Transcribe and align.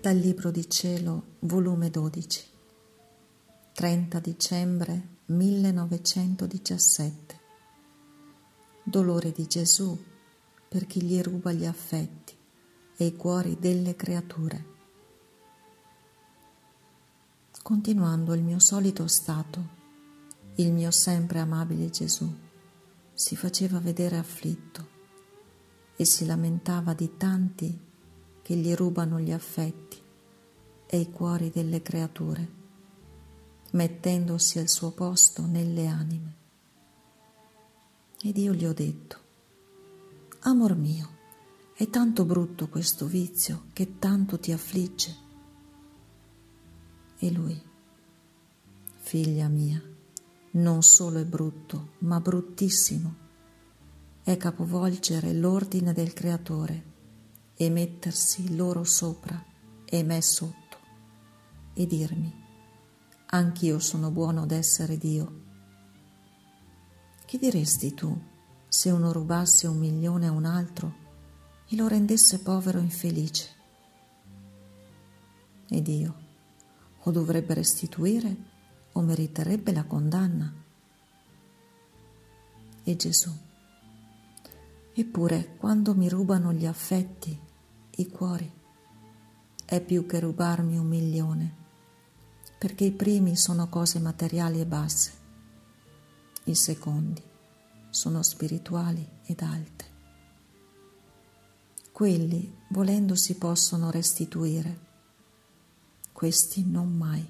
Dal 0.00 0.16
Libro 0.16 0.50
di 0.50 0.68
Cielo, 0.70 1.36
volume 1.40 1.90
12, 1.90 2.44
30 3.74 4.18
dicembre 4.20 5.08
1917. 5.26 7.40
Dolore 8.82 9.30
di 9.30 9.46
Gesù 9.46 10.02
per 10.66 10.86
chi 10.86 11.02
gli 11.02 11.20
ruba 11.20 11.52
gli 11.52 11.66
affetti 11.66 12.34
e 12.96 13.04
i 13.04 13.14
cuori 13.14 13.58
delle 13.60 13.94
creature. 13.94 14.64
Continuando 17.62 18.32
il 18.32 18.42
mio 18.42 18.58
solito 18.58 19.06
stato, 19.06 19.68
il 20.54 20.72
mio 20.72 20.90
sempre 20.90 21.40
amabile 21.40 21.90
Gesù 21.90 22.26
si 23.12 23.36
faceva 23.36 23.78
vedere 23.80 24.16
afflitto 24.16 24.88
e 25.94 26.06
si 26.06 26.24
lamentava 26.24 26.94
di 26.94 27.18
tanti 27.18 27.88
che 28.50 28.56
gli 28.56 28.74
rubano 28.74 29.20
gli 29.20 29.30
affetti 29.30 29.96
e 30.84 30.98
i 30.98 31.08
cuori 31.12 31.50
delle 31.50 31.82
creature, 31.82 32.48
mettendosi 33.70 34.58
al 34.58 34.68
suo 34.68 34.90
posto 34.90 35.46
nelle 35.46 35.86
anime. 35.86 36.34
Ed 38.20 38.36
io 38.36 38.52
gli 38.52 38.64
ho 38.64 38.72
detto, 38.72 39.18
Amor 40.40 40.74
mio, 40.74 41.08
è 41.74 41.88
tanto 41.90 42.24
brutto 42.24 42.68
questo 42.68 43.06
vizio 43.06 43.66
che 43.72 44.00
tanto 44.00 44.40
ti 44.40 44.50
affligge. 44.50 45.16
E 47.20 47.30
lui, 47.30 47.62
figlia 48.96 49.46
mia, 49.46 49.80
non 50.54 50.82
solo 50.82 51.20
è 51.20 51.24
brutto, 51.24 51.90
ma 51.98 52.18
bruttissimo, 52.18 53.14
è 54.24 54.36
capovolgere 54.36 55.34
l'ordine 55.34 55.92
del 55.92 56.12
Creatore 56.12 56.89
e 57.60 57.68
mettersi 57.68 58.56
loro 58.56 58.84
sopra 58.84 59.44
e 59.84 60.02
me 60.02 60.22
sotto 60.22 60.78
e 61.74 61.86
dirmi, 61.86 62.34
anch'io 63.26 63.78
sono 63.78 64.10
buono 64.10 64.46
d'essere 64.46 64.96
Dio. 64.96 65.42
Che 67.26 67.36
diresti 67.36 67.92
tu 67.92 68.18
se 68.66 68.90
uno 68.90 69.12
rubasse 69.12 69.66
un 69.66 69.76
milione 69.76 70.26
a 70.26 70.30
un 70.30 70.46
altro 70.46 70.94
e 71.68 71.76
lo 71.76 71.86
rendesse 71.86 72.38
povero 72.38 72.78
e 72.78 72.84
infelice? 72.84 73.48
Ed 75.68 75.86
io, 75.86 76.14
o 77.00 77.10
dovrebbe 77.10 77.52
restituire 77.52 78.36
o 78.92 79.02
meriterebbe 79.02 79.70
la 79.74 79.84
condanna? 79.84 80.50
E 82.84 82.96
Gesù, 82.96 83.30
eppure 84.94 85.56
quando 85.58 85.94
mi 85.94 86.08
rubano 86.08 86.54
gli 86.54 86.64
affetti 86.64 87.48
i 88.00 88.08
cuori. 88.08 88.50
È 89.64 89.80
più 89.80 90.06
che 90.06 90.20
rubarmi 90.20 90.78
un 90.78 90.86
milione, 90.86 91.56
perché 92.58 92.84
i 92.84 92.92
primi 92.92 93.36
sono 93.36 93.68
cose 93.68 93.98
materiali 93.98 94.60
e 94.60 94.66
basse, 94.66 95.12
i 96.44 96.54
secondi 96.54 97.22
sono 97.90 98.22
spirituali 98.22 99.06
ed 99.24 99.42
alte. 99.42 99.84
Quelli, 101.92 102.56
volendo, 102.70 103.14
si 103.14 103.36
possono 103.36 103.90
restituire, 103.90 104.88
questi 106.12 106.64
non 106.64 106.96
mai, 106.96 107.26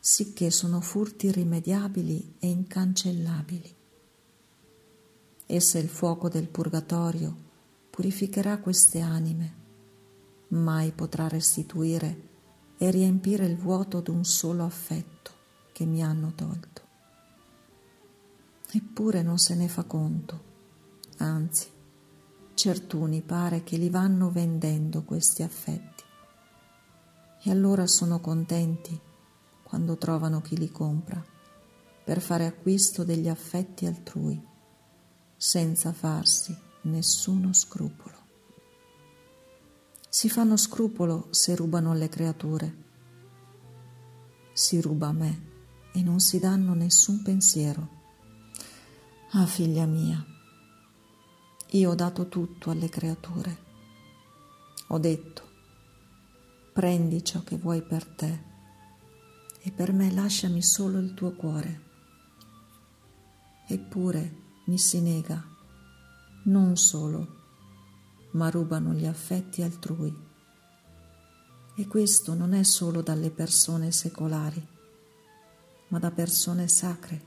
sicché 0.00 0.50
sono 0.50 0.80
furti 0.80 1.26
irrimediabili 1.26 2.36
e 2.40 2.48
incancellabili. 2.48 3.76
E 5.46 5.60
se 5.60 5.78
il 5.78 5.88
fuoco 5.88 6.28
del 6.28 6.48
purgatorio 6.48 7.50
purificherà 7.92 8.56
queste 8.56 9.00
anime, 9.00 9.54
mai 10.48 10.92
potrà 10.92 11.28
restituire 11.28 12.30
e 12.78 12.90
riempire 12.90 13.44
il 13.44 13.54
vuoto 13.58 14.00
d'un 14.00 14.24
solo 14.24 14.64
affetto 14.64 15.30
che 15.72 15.84
mi 15.84 16.02
hanno 16.02 16.32
tolto. 16.34 16.80
Eppure 18.72 19.20
non 19.20 19.36
se 19.36 19.54
ne 19.54 19.68
fa 19.68 19.84
conto, 19.84 20.42
anzi, 21.18 21.68
certuni 22.54 23.20
pare 23.20 23.62
che 23.62 23.76
li 23.76 23.90
vanno 23.90 24.30
vendendo 24.30 25.02
questi 25.02 25.42
affetti 25.42 26.02
e 27.42 27.50
allora 27.50 27.86
sono 27.86 28.20
contenti 28.20 28.98
quando 29.62 29.98
trovano 29.98 30.40
chi 30.40 30.56
li 30.56 30.70
compra 30.70 31.22
per 32.04 32.22
fare 32.22 32.46
acquisto 32.46 33.04
degli 33.04 33.28
affetti 33.28 33.84
altrui, 33.84 34.42
senza 35.36 35.92
farsi 35.92 36.70
nessuno 36.82 37.52
scrupolo. 37.52 38.20
Si 40.08 40.28
fanno 40.28 40.56
scrupolo 40.56 41.28
se 41.30 41.54
rubano 41.54 41.92
alle 41.92 42.08
creature. 42.08 42.76
Si 44.52 44.80
ruba 44.80 45.08
a 45.08 45.12
me 45.12 45.50
e 45.92 46.02
non 46.02 46.20
si 46.20 46.38
danno 46.38 46.74
nessun 46.74 47.22
pensiero. 47.22 48.00
Ah 49.30 49.46
figlia 49.46 49.86
mia, 49.86 50.22
io 51.70 51.90
ho 51.90 51.94
dato 51.94 52.28
tutto 52.28 52.70
alle 52.70 52.88
creature. 52.90 53.70
Ho 54.88 54.98
detto, 54.98 55.42
prendi 56.74 57.24
ciò 57.24 57.42
che 57.42 57.56
vuoi 57.56 57.82
per 57.82 58.04
te 58.04 58.50
e 59.62 59.70
per 59.70 59.92
me 59.92 60.12
lasciami 60.12 60.62
solo 60.62 60.98
il 60.98 61.14
tuo 61.14 61.32
cuore. 61.32 61.80
Eppure 63.66 64.40
mi 64.66 64.76
si 64.76 65.00
nega 65.00 65.51
non 66.44 66.76
solo, 66.76 67.40
ma 68.32 68.50
rubano 68.50 68.92
gli 68.92 69.06
affetti 69.06 69.62
altrui. 69.62 70.30
E 71.74 71.86
questo 71.86 72.34
non 72.34 72.52
è 72.52 72.62
solo 72.64 73.00
dalle 73.00 73.30
persone 73.30 73.92
secolari, 73.92 74.66
ma 75.88 75.98
da 75.98 76.10
persone 76.10 76.68
sacre, 76.68 77.22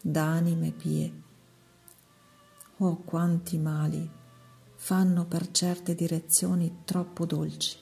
da 0.00 0.26
anime 0.26 0.70
pie. 0.70 1.22
Oh, 2.78 2.96
quanti 3.04 3.58
mali 3.58 4.08
fanno 4.76 5.26
per 5.26 5.50
certe 5.50 5.94
direzioni 5.94 6.80
troppo 6.84 7.26
dolci, 7.26 7.76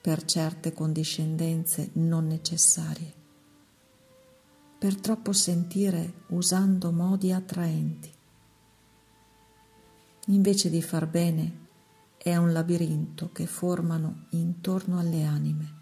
per 0.00 0.24
certe 0.24 0.72
condiscendenze 0.72 1.90
non 1.94 2.26
necessarie, 2.26 3.12
per 4.78 5.00
troppo 5.00 5.32
sentire 5.32 6.24
usando 6.28 6.92
modi 6.92 7.32
attraenti 7.32 8.15
invece 10.26 10.70
di 10.70 10.82
far 10.82 11.06
bene, 11.06 11.64
è 12.18 12.36
un 12.36 12.52
labirinto 12.52 13.30
che 13.30 13.46
formano 13.46 14.26
intorno 14.30 14.98
alle 14.98 15.24
anime. 15.24 15.74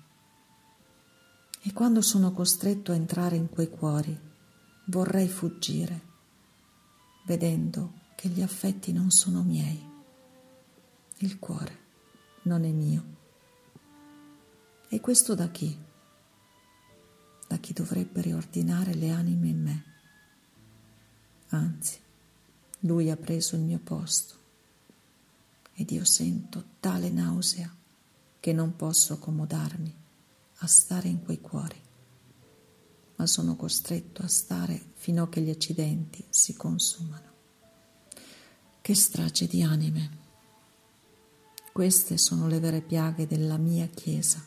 E 1.63 1.73
quando 1.73 2.03
sono 2.03 2.33
costretto 2.33 2.93
a 2.93 2.95
entrare 2.95 3.37
in 3.37 3.49
quei 3.49 3.71
cuori, 3.71 4.19
vorrei 4.87 5.29
fuggire, 5.29 6.03
vedendo 7.25 8.03
che 8.15 8.29
gli 8.29 8.43
affetti 8.43 8.93
non 8.93 9.11
sono 9.11 9.43
miei. 9.43 9.93
Il 11.19 11.39
cuore 11.39 11.79
non 12.43 12.65
è 12.65 12.71
mio. 12.71 13.05
E 14.89 15.01
questo 15.01 15.35
da 15.35 15.49
chi? 15.49 15.77
Da 17.49 17.57
chi 17.57 17.73
dovrebbe 17.73 18.21
riordinare 18.21 18.95
le 18.95 19.11
anime 19.11 19.49
in 19.49 19.63
me. 19.63 19.85
Anzi, 21.49 21.99
lui 22.85 23.11
ha 23.11 23.17
preso 23.17 23.57
il 23.57 23.63
mio 23.63 23.79
posto 23.79 24.35
ed 25.75 25.91
io 25.91 26.05
sento 26.05 26.65
tale 26.81 27.11
nausea 27.11 27.73
che 28.41 28.53
non 28.53 28.77
posso 28.77 29.15
accomodarmi 29.15 29.95
a 30.59 30.67
stare 30.67 31.09
in 31.09 31.23
quei 31.23 31.41
cuori, 31.41 31.81
ma 33.17 33.27
sono 33.27 33.57
costretto 33.57 34.23
a 34.23 34.29
stare 34.29 34.93
fino 34.95 35.25
a 35.25 35.29
che 35.29 35.41
gli 35.41 35.51
accidenti 35.51 36.25
si 36.29 36.55
consumano. 36.55 37.33
Che 38.81 38.95
strage 38.95 39.47
di 39.47 39.63
anime! 39.63 40.23
Queste 41.73 42.19
sono 42.19 42.47
le 42.47 42.61
vere 42.61 42.83
piaghe 42.83 43.27
della 43.27 43.57
mia 43.57 43.87
Chiesa. 43.87 44.45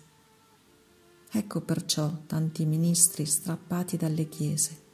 Ecco 1.30 1.62
perciò 1.62 2.22
tanti 2.26 2.66
ministri 2.66 3.26
strappati 3.26 3.98
dalle 3.98 4.30
chiese 4.30 4.86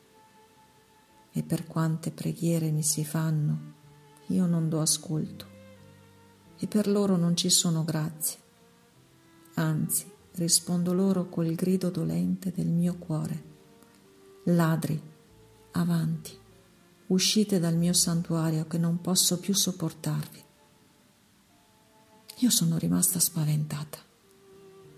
e 1.34 1.44
per 1.44 1.66
quante 1.66 2.12
preghiere 2.12 2.72
mi 2.72 2.84
si 2.84 3.04
fanno, 3.04 3.74
io 4.28 4.46
non 4.46 4.70
do 4.70 4.80
ascolto 4.80 5.52
e 6.58 6.68
per 6.68 6.88
loro 6.88 7.18
non 7.18 7.36
ci 7.36 7.50
sono 7.50 7.84
grazie. 7.84 8.40
Anzi, 9.56 10.10
rispondo 10.36 10.94
loro 10.94 11.28
col 11.28 11.54
grido 11.56 11.90
dolente 11.90 12.52
del 12.52 12.68
mio 12.68 12.96
cuore. 12.98 13.52
Ladri, 14.46 15.02
avanti, 15.72 16.38
uscite 17.08 17.60
dal 17.60 17.76
mio 17.76 17.94
santuario 17.94 18.66
che 18.66 18.78
non 18.78 19.02
posso 19.02 19.40
più 19.40 19.54
sopportarvi. 19.54 20.44
Io 22.38 22.50
sono 22.50 22.78
rimasta 22.78 23.20
spaventata 23.20 23.98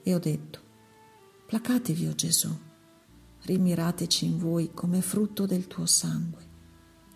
e 0.04 0.14
ho 0.14 0.20
detto, 0.20 0.60
placatevi, 1.48 2.06
o 2.06 2.12
oh 2.12 2.16
Gesù, 2.16 2.58
rimirateci 3.46 4.26
in 4.26 4.38
voi 4.38 4.72
come 4.74 5.02
frutto 5.02 5.46
del 5.46 5.68
tuo 5.68 5.86
sangue, 5.86 6.44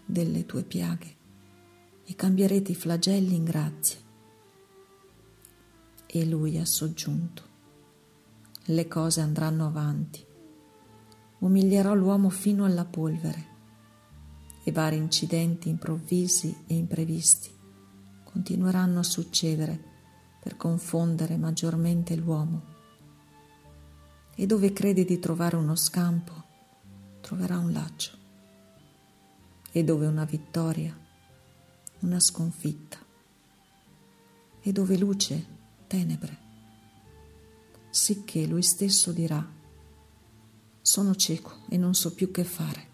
delle 0.06 0.46
tue 0.46 0.64
piaghe, 0.64 1.18
e 2.06 2.16
cambierete 2.16 2.72
i 2.72 2.76
flagelli 2.76 3.36
in 3.36 3.44
grazie. 3.44 3.98
E 6.06 6.26
lui 6.26 6.58
ha 6.58 6.66
soggiunto, 6.66 7.44
le 8.66 8.88
cose 8.88 9.22
andranno 9.22 9.66
avanti, 9.66 10.26
umilierò 11.40 11.94
l'uomo 11.94 12.30
fino 12.30 12.66
alla 12.66 12.86
polvere 12.86 13.48
e 14.64 14.72
vari 14.72 14.98
incidenti 14.98 15.70
improvvisi 15.70 16.64
e 16.68 16.76
imprevisti 16.76 17.58
continueranno 18.32 19.00
a 19.00 19.04
succedere 19.04 19.84
per 20.40 20.56
confondere 20.56 21.36
maggiormente 21.36 22.16
l'uomo. 22.16 22.78
E 24.40 24.46
dove 24.46 24.72
crede 24.72 25.04
di 25.04 25.20
trovare 25.20 25.58
uno 25.58 25.76
scampo, 25.76 26.32
troverà 27.20 27.58
un 27.58 27.74
laccio. 27.74 28.18
E 29.70 29.84
dove 29.84 30.08
una 30.08 30.24
vittoria, 30.24 30.98
una 32.00 32.22
sconfitta. 32.22 32.98
E 34.62 34.72
dove 34.72 34.98
luce, 34.98 35.46
tenebre. 35.88 36.38
Sicché 37.90 38.46
lui 38.46 38.64
stesso 38.64 39.12
dirà, 39.12 39.46
sono 40.82 41.16
cieco 41.16 41.66
e 41.68 41.76
non 41.76 41.94
so 41.94 42.14
più 42.14 42.32
che 42.32 42.46
fare. 42.46 42.88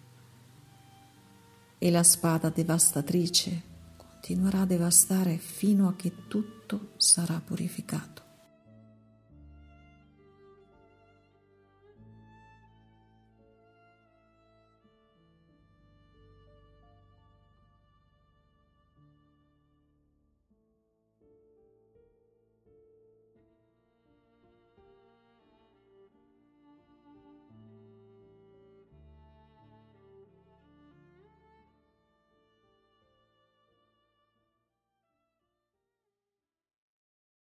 E 1.77 1.91
la 1.91 2.01
spada 2.01 2.49
devastatrice 2.49 3.61
continuerà 3.97 4.61
a 4.61 4.65
devastare 4.65 5.37
fino 5.37 5.87
a 5.89 5.95
che 5.95 6.25
tutto 6.27 6.93
sarà 6.97 7.39
purificato. 7.39 8.24